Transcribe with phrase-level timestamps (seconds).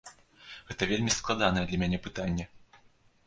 [0.69, 2.45] Гэта вельмі складанае для мяне пытанне.